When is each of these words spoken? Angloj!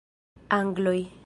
Angloj! 0.57 1.01